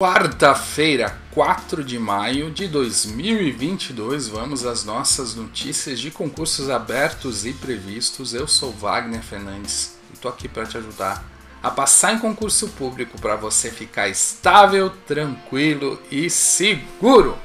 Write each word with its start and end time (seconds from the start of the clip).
Quarta-feira, 0.00 1.18
4 1.32 1.82
de 1.82 1.98
maio 1.98 2.52
de 2.52 2.68
2022, 2.68 4.28
vamos 4.28 4.64
às 4.64 4.84
nossas 4.84 5.34
notícias 5.34 5.98
de 5.98 6.08
concursos 6.08 6.70
abertos 6.70 7.44
e 7.44 7.52
previstos. 7.52 8.32
Eu 8.32 8.46
sou 8.46 8.70
Wagner 8.70 9.20
Fernandes 9.20 9.98
e 10.08 10.12
estou 10.12 10.30
aqui 10.30 10.46
para 10.46 10.66
te 10.66 10.78
ajudar 10.78 11.24
a 11.60 11.68
passar 11.68 12.14
em 12.14 12.20
concurso 12.20 12.68
público 12.68 13.20
para 13.20 13.34
você 13.34 13.72
ficar 13.72 14.08
estável, 14.08 14.88
tranquilo 15.04 16.00
e 16.12 16.30
seguro. 16.30 17.36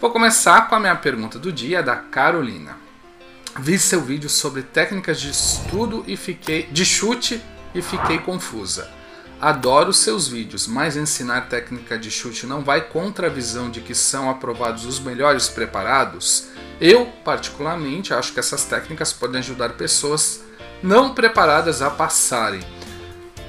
Vou 0.00 0.10
começar 0.10 0.68
com 0.68 0.74
a 0.74 0.80
minha 0.80 0.96
pergunta 0.96 1.38
do 1.38 1.52
dia 1.52 1.80
da 1.80 1.94
Carolina. 1.94 2.76
Vi 3.60 3.78
seu 3.78 4.00
vídeo 4.00 4.28
sobre 4.28 4.62
técnicas 4.62 5.20
de 5.20 5.30
estudo 5.30 6.02
e 6.08 6.16
fiquei 6.16 6.64
de 6.64 6.84
chute 6.84 7.40
e 7.72 7.80
fiquei 7.80 8.18
confusa. 8.18 9.03
Adoro 9.44 9.92
seus 9.92 10.26
vídeos, 10.26 10.66
mas 10.66 10.96
ensinar 10.96 11.50
técnica 11.50 11.98
de 11.98 12.10
chute 12.10 12.46
não 12.46 12.64
vai 12.64 12.80
contra 12.80 13.26
a 13.26 13.30
visão 13.30 13.70
de 13.70 13.82
que 13.82 13.94
são 13.94 14.30
aprovados 14.30 14.86
os 14.86 14.98
melhores 14.98 15.50
preparados? 15.50 16.46
Eu, 16.80 17.04
particularmente, 17.22 18.14
acho 18.14 18.32
que 18.32 18.40
essas 18.40 18.64
técnicas 18.64 19.12
podem 19.12 19.40
ajudar 19.40 19.74
pessoas 19.74 20.40
não 20.82 21.14
preparadas 21.14 21.82
a 21.82 21.90
passarem. 21.90 22.62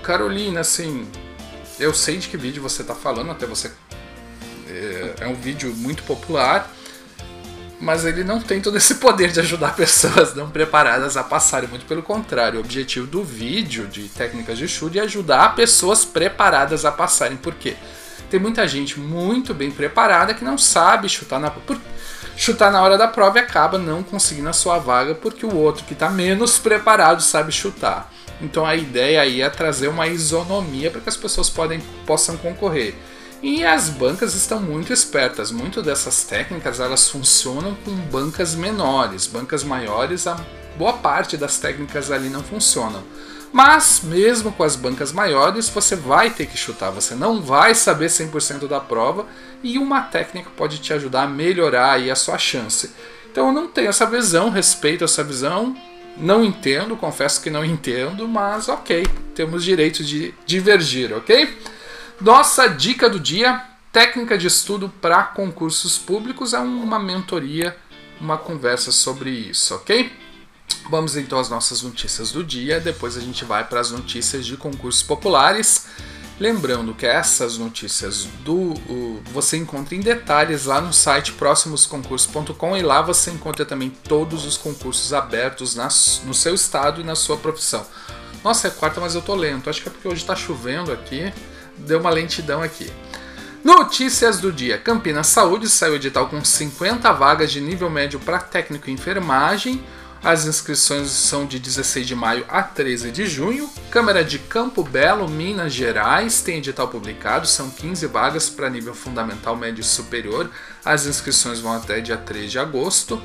Carolina, 0.04 0.59
assim, 0.59 1.08
eu 1.80 1.94
sei 1.94 2.18
de 2.18 2.27
que 2.27 2.35
vídeo 2.35 2.62
você 2.62 2.82
está 2.82 2.93
falando, 2.93 3.32
até 3.32 3.46
você. 3.46 3.71
É, 4.68 5.16
é 5.21 5.27
um 5.30 5.35
vídeo 5.35 5.73
muito 5.73 6.04
popular 6.04 6.70
mas 7.79 8.05
ele 8.05 8.23
não 8.23 8.39
tem 8.39 8.61
todo 8.61 8.77
esse 8.77 8.95
poder 8.95 9.31
de 9.31 9.39
ajudar 9.39 9.75
pessoas 9.77 10.34
não 10.34 10.49
preparadas 10.49 11.17
a 11.17 11.23
passarem, 11.23 11.70
muito 11.70 11.85
pelo 11.85 12.01
contrário. 12.01 12.57
O 12.57 12.61
objetivo 12.61 13.05
do 13.07 13.23
vídeo 13.23 13.88
de 13.88 14.07
técnicas 14.09 14.57
de 14.57 14.67
chute 14.67 14.99
é 14.99 15.01
ajudar 15.01 15.55
pessoas 15.55 16.05
preparadas 16.05 16.85
a 16.85 16.91
passarem. 16.91 17.38
Por 17.38 17.55
quê? 17.55 17.75
Tem 18.29 18.39
muita 18.39 18.67
gente 18.67 18.99
muito 18.99 19.53
bem 19.53 19.70
preparada 19.70 20.34
que 20.34 20.43
não 20.43 20.57
sabe 20.57 21.07
chutar 21.07 21.39
na, 21.39 21.51
por, 21.51 21.79
chutar 22.35 22.71
na 22.71 22.82
hora 22.82 22.98
da 22.98 23.07
prova 23.07 23.37
e 23.37 23.41
acaba 23.41 23.77
não 23.77 24.01
conseguindo 24.01 24.49
a 24.49 24.54
sua 24.54 24.79
vaga 24.79 25.13
porque 25.13 25.45
o 25.45 25.55
outro 25.55 25.85
que 25.85 25.93
está 25.93 26.10
menos 26.10 26.57
preparado 26.57 27.21
sabe 27.21 27.51
chutar. 27.51 28.12
Então 28.41 28.65
a 28.65 28.76
ideia 28.76 29.21
aí 29.21 29.41
é 29.41 29.49
trazer 29.49 29.87
uma 29.87 30.07
isonomia 30.07 30.91
para 30.91 31.01
que 31.01 31.10
as 31.10 31.17
pessoas 31.17 31.49
podem, 31.49 31.79
possam 32.05 32.35
concorrer. 32.35 32.95
E 33.41 33.64
as 33.64 33.90
bancas 33.90 34.34
estão 34.34 34.60
muito 34.60 34.91
espertas. 34.91 35.52
Muito 35.52 35.82
dessas 35.82 36.24
técnicas 36.24 36.80
elas 36.80 37.10
funcionam 37.10 37.76
com 37.86 37.91
bancas 37.91 38.55
menores, 38.55 39.28
bancas 39.28 39.64
maiores, 39.64 40.26
a 40.28 40.36
boa 40.78 40.94
parte 40.94 41.38
das 41.38 41.58
técnicas 41.58 42.12
ali 42.12 42.30
não 42.30 42.44
funcionam. 42.44 43.04
Mas 43.52 44.02
mesmo 44.04 44.52
com 44.52 44.63
as 44.63 44.76
bancas 44.76 45.13
maiores, 45.13 45.70
você 45.70 45.96
vai 45.96 46.30
ter 46.30 46.46
que 46.46 46.58
chutar, 46.58 46.90
você 46.91 47.16
não 47.16 47.41
vai 47.41 47.74
saber 47.74 48.08
100% 48.08 48.68
da 48.68 48.82
prova 48.82 49.26
e 49.63 49.78
uma 49.78 50.02
técnica 50.02 50.50
pode 50.58 50.80
te 50.80 50.91
ajudar 50.91 51.24
a 51.24 51.28
melhorar 51.28 51.94
aí 51.94 52.12
a 52.12 52.16
sua 52.16 52.38
chance. 52.38 52.91
Então 53.32 53.48
eu 53.48 53.54
não 53.54 53.68
tenho 53.68 53.88
essa 53.88 54.06
visão, 54.06 54.50
respeito 54.50 55.06
essa 55.06 55.24
visão, 55.24 55.76
não 56.18 56.44
entendo, 56.44 56.98
confesso 56.98 57.41
que 57.41 57.50
não 57.50 57.63
entendo, 57.63 58.28
mas 58.28 58.68
ok, 58.68 59.06
temos 59.34 59.63
direito 59.63 60.04
de 60.04 60.34
divergir, 60.46 61.13
ok? 61.13 61.58
Nossa 62.20 62.68
dica 62.68 63.10
do 63.10 63.20
dia: 63.20 63.62
técnica 63.91 64.38
de 64.38 64.47
estudo 64.47 64.90
para 65.02 65.24
concursos 65.24 65.97
públicos 65.97 66.53
é 66.53 66.59
uma 66.59 66.97
mentoria, 66.97 67.75
uma 68.19 68.38
conversa 68.38 68.91
sobre 68.91 69.30
isso, 69.30 69.75
ok? 69.75 70.12
Vamos 70.90 71.18
então 71.18 71.40
às 71.40 71.50
nossas 71.50 71.81
notícias 71.81 72.31
do 72.31 72.44
dia, 72.44 72.80
depois 72.80 73.18
a 73.18 73.19
gente 73.19 73.44
vai 73.44 73.63
para 73.63 73.80
as 73.80 73.91
notícias 73.91 74.46
de 74.46 74.56
concursos 74.56 75.03
populares. 75.03 75.88
Lembrando 76.38 76.94
que 76.94 77.06
essas 77.06 77.57
notícias 77.57 78.25
do 78.44 78.74
você 79.31 79.57
encontra 79.57 79.96
em 79.96 80.02
detalhes 80.02 80.66
lá 80.66 80.81
no 80.81 80.94
site 80.94 81.31
próximosconcursos.com 81.31 82.75
e 82.78 82.81
lá 82.81 83.02
você 83.02 83.31
encontra 83.31 83.66
também 83.66 83.90
todos 83.90 84.46
os 84.46 84.57
concursos 84.57 85.13
abertos 85.13 85.75
no 86.25 86.34
seu 86.34 86.53
estado 86.53 87.01
e 87.01 87.03
na 87.03 87.16
sua 87.16 87.38
profissão. 87.38 87.85
Nossa, 88.44 88.68
é 88.68 88.72
quarta, 88.72 89.00
mas 89.00 89.16
eu 89.16 89.22
tô 89.22 89.34
lento. 89.34 89.69
Acho 89.69 89.81
que 89.81 89.88
é 89.88 89.91
porque 89.91 90.07
hoje 90.07 90.22
está 90.22 90.35
chovendo 90.35 90.91
aqui 90.91 91.34
deu 91.78 92.00
uma 92.00 92.09
lentidão 92.09 92.62
aqui. 92.62 92.91
Notícias 93.63 94.40
do 94.40 94.52
dia: 94.52 94.78
Campinas 94.78 95.28
Saúde 95.28 95.68
saiu 95.68 95.96
edital 95.96 96.28
com 96.28 96.44
50 96.44 97.12
vagas 97.13 97.52
de 97.52 97.59
nível 97.59 97.90
médio 97.90 98.19
para 98.19 98.40
técnico 98.40 98.90
em 98.90 98.94
enfermagem. 98.94 99.84
As 100.24 100.46
inscrições 100.46 101.09
são 101.09 101.46
de 101.46 101.59
16 101.59 102.08
de 102.08 102.16
maio 102.16 102.46
a 102.50 102.63
13 102.63 103.12
de 103.12 103.28
junho. 103.28 103.69
Câmara 103.91 104.24
de 104.24 104.40
Campo 104.40 104.84
Belo, 104.84 105.30
Minas 105.30 105.72
Gerais, 105.72 106.41
tem 106.41 106.58
edital 106.58 106.88
publicado. 106.88 107.47
São 107.47 107.69
15 107.69 108.07
vagas 108.07 108.50
para 108.50 108.69
nível 108.69 108.96
fundamental, 108.96 109.56
médio 109.56 109.81
e 109.81 109.84
superior. 109.84 110.50
As 110.84 111.06
inscrições 111.06 111.59
vão 111.59 111.74
até 111.74 112.02
dia 112.02 112.18
3 112.18 112.52
de 112.52 112.57
agosto. 112.57 113.22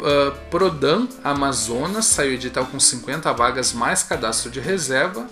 Uh, 0.00 0.32
Prodan, 0.50 1.06
Amazonas, 1.22 2.06
saiu 2.06 2.32
edital 2.32 2.66
com 2.66 2.80
50 2.80 3.32
vagas 3.32 3.72
mais 3.72 4.02
cadastro 4.02 4.50
de 4.50 4.58
reserva. 4.58 5.28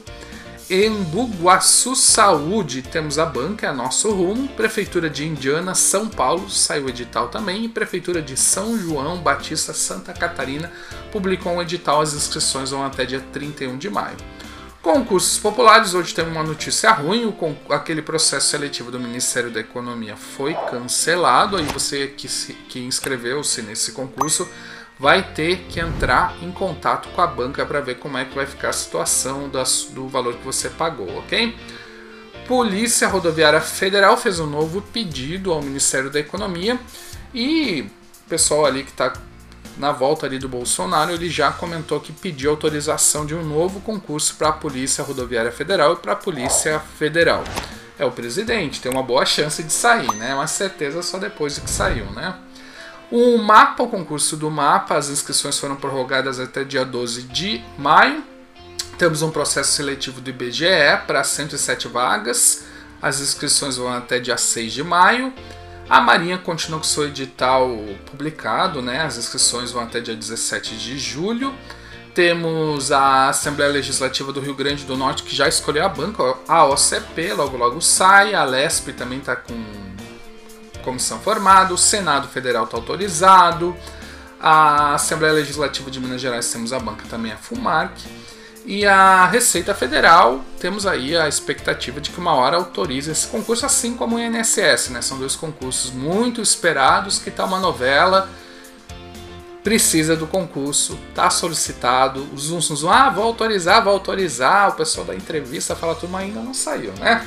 Em 0.71 1.03
Buguaçu 1.03 1.97
Saúde 1.97 2.83
temos 2.83 3.19
a 3.19 3.25
banca, 3.25 3.69
é 3.69 3.73
nosso 3.73 4.11
rumo. 4.11 4.49
Prefeitura 4.49 5.09
de 5.09 5.27
Indiana, 5.27 5.75
São 5.75 6.11
Paulo, 6.11 6.51
saiu 6.51 6.91
edital 6.91 7.29
também. 7.29 7.65
E 7.65 7.69
Prefeitura 7.71 8.21
de 8.21 8.37
São 8.37 8.79
João 8.79 9.17
Batista, 9.17 9.73
Santa 9.73 10.13
Catarina, 10.13 10.71
publicou 11.11 11.55
um 11.55 11.63
edital. 11.63 12.03
As 12.03 12.13
inscrições 12.13 12.71
vão 12.71 12.85
até 12.85 13.07
dia 13.07 13.25
31 13.33 13.79
de 13.79 13.89
maio. 13.89 14.19
Concursos 14.83 15.39
populares, 15.39 15.95
hoje 15.95 16.13
tem 16.13 16.27
uma 16.27 16.43
notícia 16.43 16.93
ruim, 16.93 17.25
o, 17.25 17.73
aquele 17.73 18.03
processo 18.03 18.49
seletivo 18.49 18.91
do 18.91 19.01
Ministério 19.01 19.51
da 19.51 19.61
Economia 19.61 20.17
foi 20.17 20.55
cancelado, 20.71 21.57
aí 21.57 21.65
você 21.65 22.07
que, 22.09 22.29
que 22.69 22.79
inscreveu-se 22.79 23.61
nesse 23.63 23.93
concurso 23.93 24.49
vai 24.99 25.23
ter 25.23 25.67
que 25.69 25.79
entrar 25.79 26.37
em 26.43 26.51
contato 26.51 27.09
com 27.11 27.21
a 27.21 27.27
banca 27.27 27.65
para 27.65 27.81
ver 27.81 27.97
como 27.97 28.19
é 28.19 28.25
que 28.25 28.35
vai 28.35 28.47
ficar 28.47 28.71
a 28.71 28.73
situação 28.73 29.49
das, 29.49 29.85
do 29.91 30.09
valor 30.09 30.35
que 30.35 30.45
você 30.45 30.69
pagou, 30.69 31.19
ok? 31.19 31.57
Polícia 32.47 33.07
Rodoviária 33.07 33.61
Federal 33.61 34.17
fez 34.17 34.41
um 34.41 34.47
novo 34.47 34.81
pedido 34.81 35.53
ao 35.53 35.63
Ministério 35.63 36.11
da 36.11 36.19
Economia 36.19 36.79
e 37.33 37.87
o 38.27 38.29
pessoal 38.29 38.65
ali 38.65 38.83
que 38.83 38.91
está 38.91 39.13
na 39.77 39.93
volta 39.93 40.27
ali 40.27 40.39
do 40.39 40.49
Bolsonaro, 40.49 41.13
ele 41.13 41.31
já 41.31 41.53
comentou 41.53 42.01
que 42.01 42.13
pediu 42.13 42.51
autorização 42.51 43.25
de 43.25 43.35
um 43.35 43.45
novo 43.45 43.81
concurso 43.81 44.35
para 44.35 44.49
a 44.49 44.53
Polícia 44.53 45.05
Rodoviária 45.05 45.53
Federal 45.53 45.93
e 45.93 45.97
para 45.97 46.15
a 46.15 46.17
Polícia 46.17 46.81
Federal. 46.99 47.45
É 47.97 48.05
o 48.05 48.11
presidente, 48.11 48.81
tem 48.81 48.91
uma 48.91 49.03
boa 49.03 49.25
chance 49.25 49.63
de 49.63 49.73
sair, 49.73 50.13
né? 50.15 50.35
Uma 50.35 50.47
certeza 50.47 51.03
só 51.03 51.19
depois 51.19 51.55
de 51.55 51.61
que 51.61 51.71
saiu, 51.71 52.07
né? 52.07 52.35
O 53.11 53.39
mapa, 53.39 53.83
o 53.83 53.89
concurso 53.89 54.37
do 54.37 54.51
mapa, 54.51 54.97
as 54.97 55.09
inscrições 55.09 55.59
foram 55.59 55.77
prorrogadas 55.77 56.39
até 56.39 56.63
dia 56.63 56.85
12 56.85 57.23
de 57.23 57.65
maio. 57.79 58.23
Temos 58.99 59.23
um 59.23 59.31
processo 59.31 59.73
seletivo 59.73 60.21
do 60.21 60.29
IBGE 60.29 60.67
para 61.07 61.25
107 61.25 61.89
vagas. 61.89 62.65
As 63.01 63.21
inscrições 63.21 63.77
vão 63.77 63.93
até 63.93 64.19
dia 64.19 64.37
6 64.37 64.73
de 64.73 64.83
maio. 64.83 65.33
A 65.89 66.03
Marinha 66.03 66.37
continua 66.37 66.79
com 66.79 66.85
seu 66.85 67.07
edital 67.07 67.71
publicado, 68.11 68.83
né? 68.83 69.01
As 69.01 69.17
inscrições 69.17 69.71
vão 69.71 69.85
até 69.85 70.01
dia 70.01 70.15
17 70.15 70.77
de 70.77 70.99
julho. 70.99 71.55
Temos 72.15 72.93
a 72.93 73.29
Assembleia 73.29 73.73
Legislativa 73.73 74.33
do 74.33 74.41
Rio 74.41 74.55
Grande 74.55 74.85
do 74.85 74.97
Norte 74.97 75.23
que 75.23 75.35
já 75.35 75.49
escolheu 75.49 75.87
a 75.87 75.89
banca, 75.89 76.35
a 76.47 76.65
OCP, 76.67 77.33
logo 77.33 77.57
logo 77.57 77.81
sai. 77.81 78.35
A 78.35 78.45
LESP 78.45 78.93
também 78.93 79.21
está 79.21 79.35
com 79.35 79.55
comissão 80.89 81.19
formada, 81.19 81.75
o 81.75 81.79
Senado 81.79 82.29
Federal 82.29 82.65
está 82.65 82.79
autorizado, 82.79 83.77
a 84.41 84.95
Assembleia 84.95 85.35
Legislativa 85.35 85.91
de 85.91 86.01
Minas 86.01 86.19
Gerais 86.19 86.51
temos 86.51 86.73
a 86.73 86.81
banca 86.81 87.05
também, 87.11 87.31
a 87.31 87.37
FUMARC, 87.37 88.07
e 88.65 88.87
a 88.87 89.27
Receita 89.27 89.75
Federal, 89.75 90.43
temos 90.59 90.87
aí 90.87 91.15
a 91.15 91.29
expectativa 91.29 92.01
de 92.01 92.11
que 92.11 92.19
uma 92.19 92.35
hora 92.35 92.57
autorize 92.57 93.11
esse 93.11 93.27
concurso, 93.27 93.67
assim 93.67 93.95
como 93.95 94.17
o 94.17 94.19
INSS, 94.19 94.91
né? 94.91 95.03
São 95.03 95.19
dois 95.19 95.37
concursos 95.37 95.91
muito 95.91 96.41
esperados, 96.41 97.19
que 97.19 97.29
está 97.29 97.45
uma 97.45 97.59
novela, 97.59 98.31
precisa 99.63 100.17
do 100.17 100.27
concurso, 100.27 100.99
está 101.11 101.29
solicitado, 101.29 102.27
os 102.33 102.51
uns, 102.51 102.85
ah, 102.85 103.11
vou 103.11 103.25
autorizar, 103.25 103.85
vou 103.85 103.93
autorizar, 103.93 104.71
o 104.71 104.73
pessoal 104.73 105.07
da 105.07 105.15
entrevista 105.15 105.77
fala 105.77 105.95
tudo, 105.95 106.11
mas 106.11 106.25
ainda 106.25 106.41
não 106.41 106.55
saiu, 106.55 106.93
né? 106.95 107.27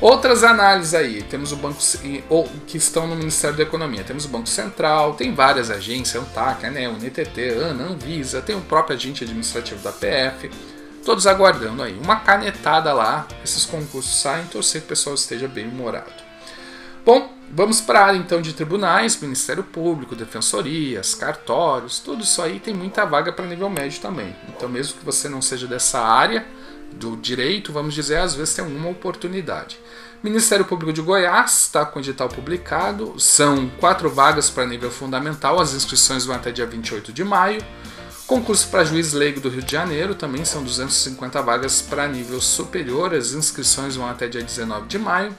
Outras 0.00 0.42
análises 0.42 0.94
aí, 0.94 1.22
temos 1.22 1.52
o 1.52 1.56
Banco 1.56 1.78
ou 2.30 2.48
que 2.66 2.78
estão 2.78 3.06
no 3.06 3.14
Ministério 3.14 3.54
da 3.54 3.64
Economia. 3.64 4.02
Temos 4.02 4.24
o 4.24 4.28
Banco 4.28 4.48
Central, 4.48 5.12
tem 5.12 5.34
várias 5.34 5.70
agências, 5.70 6.26
TAC, 6.32 6.64
ANEL, 6.64 6.92
NTT, 6.92 7.50
ANA, 7.62 7.84
Anvisa, 7.84 8.40
tem 8.40 8.56
o 8.56 8.62
próprio 8.62 8.96
agente 8.96 9.24
administrativo 9.24 9.82
da 9.82 9.92
PF, 9.92 10.50
todos 11.04 11.26
aguardando 11.26 11.82
aí. 11.82 11.98
Uma 12.02 12.16
canetada 12.16 12.94
lá, 12.94 13.28
esses 13.44 13.66
concursos 13.66 14.18
saem, 14.18 14.46
torcer 14.46 14.80
que 14.80 14.86
o 14.86 14.88
pessoal 14.88 15.14
esteja 15.14 15.46
bem 15.46 15.68
humorado. 15.68 16.30
Bom, 17.04 17.30
vamos 17.50 17.82
para 17.82 18.00
a 18.00 18.06
área 18.06 18.18
então 18.18 18.40
de 18.40 18.54
tribunais, 18.54 19.20
Ministério 19.20 19.64
Público, 19.64 20.16
defensorias, 20.16 21.14
cartórios, 21.14 21.98
tudo 21.98 22.22
isso 22.22 22.40
aí 22.40 22.58
tem 22.58 22.72
muita 22.72 23.04
vaga 23.04 23.34
para 23.34 23.44
nível 23.44 23.68
médio 23.68 24.00
também. 24.00 24.34
Então, 24.48 24.66
mesmo 24.66 24.98
que 24.98 25.04
você 25.04 25.28
não 25.28 25.42
seja 25.42 25.66
dessa 25.66 26.00
área, 26.00 26.46
do 26.92 27.16
direito, 27.16 27.72
vamos 27.72 27.94
dizer, 27.94 28.18
às 28.18 28.34
vezes 28.34 28.54
tem 28.54 28.64
uma 28.64 28.88
oportunidade. 28.88 29.78
Ministério 30.22 30.66
Público 30.66 30.92
de 30.92 31.00
Goiás 31.00 31.62
está 31.62 31.86
com 31.86 31.98
o 31.98 32.02
edital 32.02 32.28
publicado. 32.28 33.14
São 33.18 33.70
quatro 33.80 34.10
vagas 34.10 34.50
para 34.50 34.66
nível 34.66 34.90
fundamental. 34.90 35.58
As 35.58 35.72
inscrições 35.72 36.26
vão 36.26 36.36
até 36.36 36.52
dia 36.52 36.66
28 36.66 37.10
de 37.10 37.24
maio. 37.24 37.64
Concurso 38.26 38.68
para 38.68 38.84
juiz 38.84 39.14
leigo 39.14 39.40
do 39.40 39.48
Rio 39.48 39.62
de 39.62 39.72
Janeiro 39.72 40.14
também 40.14 40.44
são 40.44 40.62
250 40.62 41.40
vagas 41.40 41.80
para 41.80 42.06
nível 42.06 42.38
superior. 42.38 43.14
As 43.14 43.32
inscrições 43.32 43.96
vão 43.96 44.06
até 44.06 44.28
dia 44.28 44.42
19 44.42 44.86
de 44.88 44.98
maio. 44.98 45.34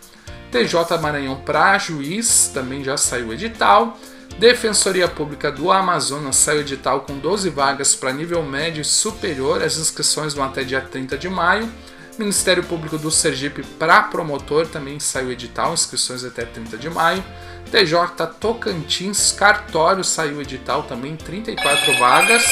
TJ 0.52 0.98
Maranhão 1.00 1.38
para 1.38 1.78
juiz 1.78 2.50
também 2.52 2.84
já 2.84 2.98
saiu 2.98 3.28
o 3.28 3.34
edital. 3.34 3.98
Defensoria 4.38 5.08
Pública 5.08 5.52
do 5.52 5.72
Amazonas 5.72 6.36
saiu 6.36 6.62
edital 6.62 7.02
com 7.02 7.18
12 7.18 7.50
vagas 7.50 7.96
para 7.96 8.12
nível 8.12 8.44
médio 8.44 8.82
e 8.82 8.86
superior. 8.86 9.62
As 9.62 9.78
inscrições 9.78 10.34
vão 10.34 10.46
até 10.46 10.64
dia 10.64 10.82
30 10.82 11.18
de 11.18 11.30
maio. 11.30 11.72
Ministério 12.18 12.64
Público 12.64 12.98
do 12.98 13.10
Sergipe 13.10 13.64
para 13.64 14.04
promotor 14.04 14.68
também 14.68 15.00
saiu 15.00 15.32
edital, 15.32 15.74
inscrições 15.74 16.24
até 16.24 16.46
30 16.46 16.78
de 16.78 16.90
maio. 16.90 17.24
TJ 17.72 18.28
Tocantins 18.40 19.32
Cartório 19.32 20.04
saiu 20.04 20.42
edital 20.42 20.84
também, 20.84 21.16
34 21.16 21.98
vagas. 21.98 22.44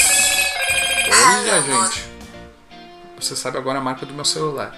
Olha, 1.07 1.61
gente. 1.61 2.09
Você 3.19 3.35
sabe 3.35 3.57
agora 3.57 3.79
a 3.79 3.81
marca 3.81 4.05
do 4.05 4.13
meu 4.13 4.23
celular. 4.23 4.73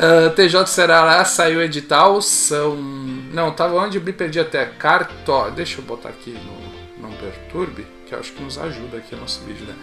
Ah, 0.00 0.30
TJ 0.30 0.66
Ceará 0.66 1.22
saiu 1.26 1.60
edital, 1.62 2.22
são. 2.22 2.74
Não, 2.74 3.52
tava 3.52 3.76
onde 3.76 3.98
eu 3.98 4.02
me 4.02 4.12
perdi 4.12 4.40
até. 4.40 4.64
Cartório. 4.64 5.52
Deixa 5.52 5.78
eu 5.78 5.84
botar 5.84 6.08
aqui 6.08 6.30
no 6.30 7.08
Não 7.08 7.14
Perturbe 7.16 7.86
que 8.10 8.14
eu 8.16 8.18
acho 8.18 8.32
que 8.32 8.42
nos 8.42 8.58
ajuda 8.58 8.96
aqui 8.96 9.14
no 9.14 9.20
nosso 9.20 9.40
vídeo, 9.44 9.64
né? 9.64 9.74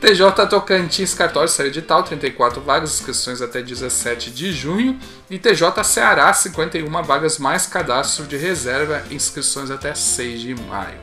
TJ 0.00 0.46
Tocantins 0.46 1.12
Cartório 1.12 1.48
saiu 1.48 1.66
edital, 1.66 2.04
34 2.04 2.60
vagas, 2.60 2.94
inscrições 2.94 3.42
até 3.42 3.60
17 3.60 4.30
de 4.30 4.52
junho. 4.52 4.96
E 5.28 5.40
TJ 5.40 5.82
Ceará, 5.82 6.32
51 6.32 6.88
vagas 7.02 7.36
mais 7.38 7.66
cadastro 7.66 8.26
de 8.26 8.36
reserva, 8.36 9.02
inscrições 9.10 9.72
até 9.72 9.92
6 9.92 10.40
de 10.40 10.54
maio. 10.54 11.00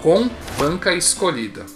Com 0.00 0.30
banca 0.56 0.94
escolhida. 0.94 1.66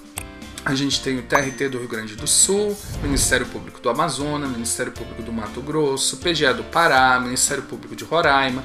A 0.67 0.75
gente 0.75 1.01
tem 1.01 1.17
o 1.17 1.23
TRT 1.23 1.69
do 1.69 1.79
Rio 1.79 1.87
Grande 1.87 2.17
do 2.17 2.27
Sul, 2.27 2.77
Ministério 3.01 3.47
Público 3.47 3.81
do 3.81 3.89
Amazonas, 3.89 4.51
Ministério 4.51 4.91
Público 4.91 5.23
do 5.23 5.33
Mato 5.33 5.61
Grosso, 5.63 6.17
PGA 6.17 6.53
do 6.53 6.65
Pará, 6.65 7.21
Ministério 7.21 7.63
Público 7.63 7.95
de 7.95 8.03
Roraima, 8.03 8.65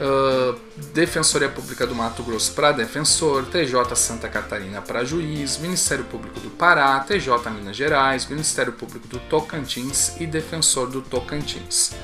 Uh, 0.00 0.56
Defensoria 0.94 1.48
Pública 1.48 1.84
do 1.84 1.92
Mato 1.92 2.22
Grosso 2.22 2.52
para 2.52 2.70
defensor, 2.70 3.44
TJ 3.46 3.96
Santa 3.96 4.28
Catarina 4.28 4.80
para 4.80 5.04
juiz, 5.04 5.58
Ministério 5.58 6.04
Público 6.04 6.38
do 6.38 6.50
Pará, 6.50 7.00
TJ 7.00 7.50
Minas 7.50 7.76
Gerais, 7.76 8.24
Ministério 8.26 8.72
Público 8.72 9.08
do 9.08 9.18
Tocantins 9.18 10.14
e 10.20 10.26
Defensor 10.26 10.86
do 10.86 11.02
Tocantins. 11.02 11.96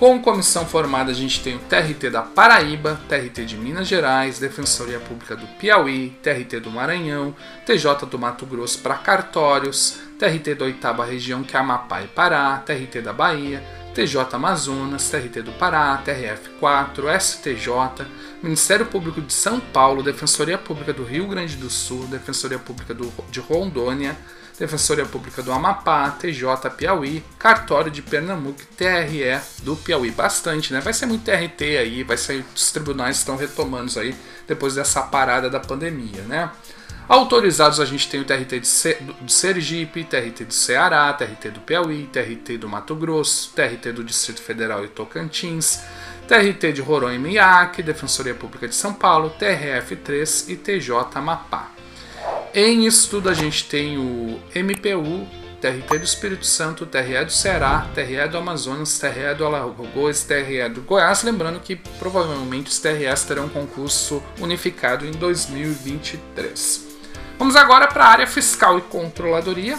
Com 0.00 0.18
comissão 0.18 0.64
formada, 0.64 1.10
a 1.10 1.14
gente 1.14 1.42
tem 1.42 1.56
o 1.56 1.58
TRT 1.58 2.08
da 2.08 2.22
Paraíba, 2.22 2.98
TRT 3.06 3.44
de 3.44 3.54
Minas 3.58 3.86
Gerais, 3.86 4.38
Defensoria 4.38 4.98
Pública 4.98 5.36
do 5.36 5.46
Piauí, 5.46 6.18
TRT 6.22 6.58
do 6.58 6.70
Maranhão, 6.70 7.36
TJ 7.66 8.06
do 8.06 8.18
Mato 8.18 8.46
Grosso 8.46 8.78
para 8.78 8.94
cartórios, 8.94 10.00
TRT 10.18 10.54
da 10.54 10.64
Oitava 10.64 11.04
Região, 11.04 11.42
que 11.42 11.54
é 11.54 11.60
Amapá 11.60 12.00
e 12.00 12.06
Pará, 12.06 12.56
TRT 12.64 13.02
da 13.02 13.12
Bahia, 13.12 13.62
TJ 13.94 14.26
Amazonas, 14.32 15.10
TRT 15.10 15.42
do 15.42 15.52
Pará, 15.52 16.02
TRF4, 16.02 17.20
STJ, 17.20 18.06
Ministério 18.42 18.86
Público 18.86 19.20
de 19.20 19.34
São 19.34 19.60
Paulo, 19.60 20.02
Defensoria 20.02 20.56
Pública 20.56 20.94
do 20.94 21.04
Rio 21.04 21.28
Grande 21.28 21.56
do 21.56 21.68
Sul, 21.68 22.06
Defensoria 22.06 22.58
Pública 22.58 22.94
do, 22.94 23.12
de 23.30 23.40
Rondônia, 23.40 24.16
Defensoria 24.60 25.06
Pública 25.06 25.42
do 25.42 25.50
Amapá, 25.50 26.10
TJ 26.10 26.68
Piauí, 26.76 27.24
Cartório 27.38 27.90
de 27.90 28.02
Pernambuco, 28.02 28.60
TRE 28.76 29.40
do 29.62 29.74
Piauí. 29.74 30.10
Bastante, 30.10 30.70
né? 30.70 30.82
Vai 30.82 30.92
ser 30.92 31.06
muito 31.06 31.24
TRT 31.24 31.78
aí, 31.78 32.02
vai 32.04 32.18
ser 32.18 32.44
os 32.54 32.70
tribunais 32.70 33.16
estão 33.16 33.38
retomando 33.38 33.98
aí 33.98 34.14
depois 34.46 34.74
dessa 34.74 35.00
parada 35.00 35.48
da 35.48 35.58
pandemia, 35.58 36.20
né? 36.28 36.50
Autorizados 37.08 37.80
a 37.80 37.86
gente 37.86 38.06
tem 38.10 38.20
o 38.20 38.24
TRT 38.24 38.60
de 38.60 39.32
Sergipe, 39.32 40.04
TRT 40.04 40.44
de 40.44 40.54
Ceará, 40.54 41.10
TRT 41.14 41.52
do 41.52 41.60
Piauí, 41.60 42.06
TRT 42.12 42.58
do 42.58 42.68
Mato 42.68 42.94
Grosso, 42.94 43.52
TRT 43.54 43.92
do 43.92 44.04
Distrito 44.04 44.42
Federal 44.42 44.84
e 44.84 44.88
Tocantins, 44.88 45.80
TRT 46.28 46.74
de 46.74 46.82
Roraima 46.82 47.28
e 47.28 47.38
Acre, 47.38 47.82
Defensoria 47.82 48.34
Pública 48.34 48.68
de 48.68 48.74
São 48.74 48.92
Paulo, 48.92 49.32
TRF3 49.40 50.50
e 50.50 50.56
TJ 50.56 50.92
Amapá. 51.14 51.79
Em 52.52 52.84
estudo 52.84 53.28
a 53.28 53.34
gente 53.34 53.64
tem 53.66 53.96
o 53.96 54.40
MPU, 54.52 55.24
TRT 55.60 55.98
do 55.98 56.04
Espírito 56.04 56.44
Santo, 56.44 56.84
TRE 56.84 57.24
do 57.24 57.30
Ceará, 57.30 57.86
TRE 57.94 58.28
do 58.28 58.38
Amazonas, 58.38 58.98
TRE 58.98 59.34
do 59.38 59.46
Alagoas, 59.46 60.24
TRE 60.24 60.68
do 60.68 60.82
Goiás. 60.82 61.22
Lembrando 61.22 61.60
que 61.60 61.76
provavelmente 61.76 62.68
os 62.68 62.80
TREs 62.80 63.22
terão 63.22 63.44
um 63.44 63.48
concurso 63.48 64.20
unificado 64.40 65.06
em 65.06 65.12
2023. 65.12 66.88
Vamos 67.38 67.54
agora 67.54 67.86
para 67.86 68.04
a 68.04 68.08
área 68.08 68.26
fiscal 68.26 68.78
e 68.78 68.82
controladoria. 68.82 69.78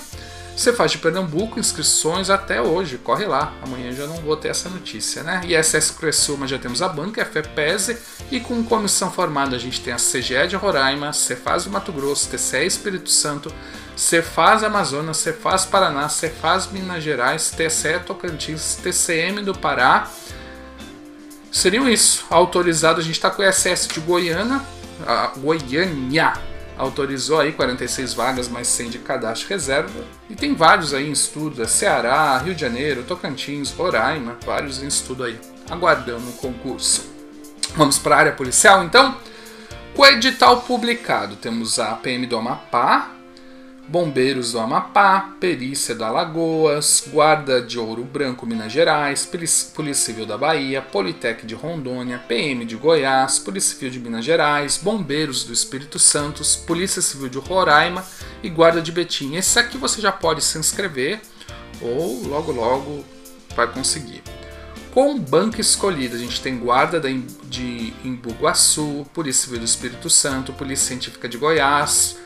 Você 0.56 0.74
faz 0.74 0.92
de 0.92 1.00
Pernambuco 1.00 1.59
inscrições 1.59 2.30
até 2.30 2.62
hoje, 2.62 2.98
corre 2.98 3.25
lá. 3.25 3.53
Amanhã 3.63 3.92
já 3.94 4.06
não 4.06 4.18
vou 4.18 4.38
ter 4.38 4.50
essa 4.50 4.69
notícia, 4.69 5.24
né? 5.24 5.42
ISS 5.45 5.92
Cressuma 5.92 6.48
já 6.48 6.59
temos 6.59 6.81
a 6.81 6.89
banca, 6.89 7.24
a 7.24 7.25
FEPESE, 7.25 7.98
e 8.30 8.39
com 8.39 8.63
comissão 8.63 9.09
formada 9.09 9.56
a 9.56 9.59
gente 9.59 9.81
tem 9.81 9.92
a 9.92 9.98
CGE 9.98 10.48
de 10.48 10.56
Roraima, 10.56 11.13
Cefaz 11.13 11.63
do 11.63 11.71
Mato 11.71 11.92
Grosso, 11.92 12.30
TCE 12.30 12.65
Espírito 12.65 13.09
Santo, 13.09 13.51
Cefaz 13.95 14.63
Amazonas, 14.63 15.18
Cefaz 15.18 15.65
Paraná, 15.65 16.07
Cefaz 16.09 16.68
Minas 16.68 17.03
Gerais, 17.03 17.50
TCE 17.50 18.00
Tocantins, 18.06 18.75
TCM 18.75 19.42
do 19.42 19.57
Pará. 19.57 20.09
Seriam 21.51 21.89
isso. 21.89 22.25
Autorizado, 22.30 23.00
a 23.00 23.03
gente 23.03 23.15
está 23.15 23.31
com 23.31 23.42
o 23.42 23.45
ISS 23.45 23.88
de 23.88 24.00
Goiânia, 24.00 24.62
Goiânia, 25.38 26.33
autorizou 26.81 27.39
aí 27.39 27.51
46 27.51 28.15
vagas, 28.15 28.47
mais 28.47 28.65
100 28.67 28.89
de 28.89 28.99
cadastro 28.99 29.47
reserva. 29.47 30.03
E 30.27 30.35
tem 30.35 30.55
vários 30.55 30.95
aí 30.95 31.07
em 31.07 31.11
estudo, 31.11 31.61
é 31.61 31.67
Ceará, 31.67 32.35
Rio 32.39 32.55
de 32.55 32.61
Janeiro, 32.61 33.03
Tocantins, 33.03 33.71
Roraima, 33.71 34.35
vários 34.43 34.81
em 34.81 34.87
estudo 34.87 35.23
aí, 35.23 35.39
aguardando 35.69 36.27
o 36.27 36.33
concurso. 36.33 37.07
Vamos 37.75 37.99
para 37.99 38.15
a 38.15 38.19
área 38.19 38.31
policial 38.31 38.83
então? 38.83 39.15
Com 39.95 40.01
o 40.01 40.05
edital 40.07 40.61
publicado, 40.61 41.35
temos 41.35 41.77
a 41.77 41.93
PM 41.93 42.25
do 42.25 42.37
Amapá, 42.37 43.11
Bombeiros 43.87 44.53
do 44.53 44.59
Amapá, 44.59 45.35
Perícia 45.39 45.93
do 45.93 46.03
Alagoas, 46.03 47.03
Guarda 47.07 47.61
de 47.61 47.77
Ouro 47.77 48.03
Branco, 48.03 48.45
Minas 48.45 48.71
Gerais, 48.71 49.25
Polícia 49.25 49.93
Civil 49.93 50.25
da 50.25 50.37
Bahia, 50.37 50.81
Politec 50.81 51.45
de 51.45 51.55
Rondônia, 51.55 52.17
PM 52.27 52.63
de 52.63 52.75
Goiás, 52.75 53.39
Polícia 53.39 53.73
Civil 53.73 53.89
de 53.89 53.99
Minas 53.99 54.23
Gerais, 54.23 54.77
Bombeiros 54.77 55.43
do 55.43 55.51
Espírito 55.51 56.00
Santo, 56.00 56.41
Polícia 56.65 57.01
Civil 57.01 57.27
de 57.27 57.38
Roraima 57.38 58.05
e 58.41 58.50
Guarda 58.50 58.81
de 58.81 58.91
Betim. 58.91 59.35
Esse 59.35 59.59
aqui 59.59 59.77
você 59.77 60.00
já 60.00 60.11
pode 60.11 60.43
se 60.43 60.57
inscrever 60.57 61.19
ou 61.81 62.23
logo 62.27 62.51
logo 62.51 63.03
vai 63.55 63.67
conseguir. 63.67 64.21
Com 64.93 65.17
banca 65.17 65.61
escolhida, 65.61 66.15
a 66.15 66.19
gente 66.19 66.41
tem 66.41 66.57
Guarda 66.57 67.00
de 67.00 67.93
Imbuguaçu, 68.03 69.07
Polícia 69.13 69.45
Civil 69.45 69.59
do 69.59 69.65
Espírito 69.65 70.09
Santo, 70.09 70.51
Polícia 70.51 70.88
Científica 70.88 71.29
de 71.29 71.38
Goiás, 71.38 72.17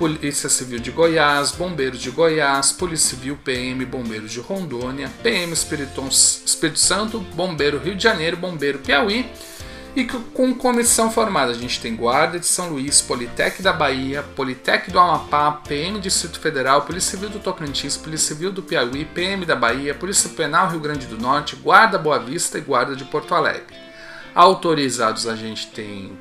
Polícia 0.00 0.48
Civil 0.48 0.78
de 0.78 0.90
Goiás, 0.90 1.52
Bombeiros 1.52 2.00
de 2.00 2.10
Goiás, 2.10 2.72
Polícia 2.72 3.10
Civil 3.10 3.36
PM, 3.44 3.84
Bombeiros 3.84 4.32
de 4.32 4.40
Rondônia, 4.40 5.10
PM 5.22 5.52
Espírito, 5.52 6.02
Espírito 6.08 6.78
Santo, 6.78 7.20
Bombeiro 7.20 7.76
Rio 7.76 7.94
de 7.94 8.02
Janeiro, 8.02 8.34
Bombeiro 8.34 8.78
Piauí. 8.78 9.30
E 9.94 10.04
com 10.06 10.54
comissão 10.54 11.10
formada, 11.10 11.52
a 11.52 11.54
gente 11.54 11.78
tem 11.82 11.94
Guarda 11.94 12.38
de 12.38 12.46
São 12.46 12.70
Luís, 12.70 13.02
Politec 13.02 13.60
da 13.60 13.74
Bahia, 13.74 14.22
Politec 14.22 14.90
do 14.90 14.98
Amapá, 14.98 15.52
PM 15.68 16.00
Distrito 16.00 16.40
Federal, 16.40 16.80
Polícia 16.86 17.10
Civil 17.10 17.28
do 17.28 17.38
Tocantins, 17.38 17.98
Polícia 17.98 18.34
Civil 18.34 18.52
do 18.52 18.62
Piauí, 18.62 19.04
PM 19.04 19.44
da 19.44 19.54
Bahia, 19.54 19.94
Polícia 19.94 20.30
Penal 20.30 20.70
Rio 20.70 20.80
Grande 20.80 21.04
do 21.04 21.18
Norte, 21.18 21.56
Guarda 21.56 21.98
Boa 21.98 22.18
Vista 22.18 22.56
e 22.56 22.62
Guarda 22.62 22.96
de 22.96 23.04
Porto 23.04 23.34
Alegre. 23.34 23.76
Autorizados 24.34 25.26
a 25.26 25.36
gente 25.36 25.66
tem 25.66 26.16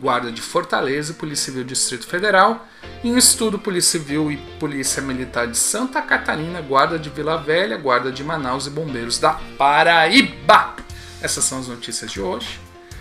Guarda 0.00 0.30
de 0.30 0.42
Fortaleza 0.42 1.14
Polícia 1.14 1.46
Civil 1.46 1.64
Distrito 1.64 2.06
Federal. 2.06 2.66
Em 3.02 3.16
estudo, 3.16 3.58
Polícia 3.58 3.98
Civil 3.98 4.30
e 4.30 4.36
Polícia 4.58 5.02
Militar 5.02 5.46
de 5.46 5.56
Santa 5.56 6.02
Catarina, 6.02 6.60
Guarda 6.60 6.98
de 6.98 7.08
Vila 7.10 7.36
Velha, 7.36 7.76
Guarda 7.76 8.12
de 8.12 8.22
Manaus 8.22 8.66
e 8.66 8.70
Bombeiros 8.70 9.18
da 9.18 9.40
Paraíba. 9.56 10.76
Essas 11.22 11.44
são 11.44 11.58
as 11.58 11.68
notícias 11.68 12.10
de 12.10 12.20
hoje. 12.20 12.60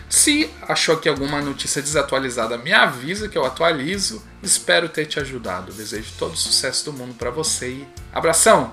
Se 0.09 0.49
achou 0.61 0.97
que 0.97 1.09
alguma 1.09 1.41
notícia 1.41 1.81
desatualizada, 1.81 2.57
me 2.57 2.71
avisa 2.71 3.27
que 3.27 3.37
eu 3.37 3.45
atualizo. 3.45 4.23
Espero 4.41 4.87
ter 4.87 5.05
te 5.05 5.19
ajudado. 5.19 5.73
Desejo 5.73 6.13
todo 6.17 6.33
o 6.33 6.37
sucesso 6.37 6.85
do 6.85 6.93
mundo 6.93 7.15
para 7.15 7.31
você 7.31 7.69
e 7.69 7.87
abração! 8.13 8.71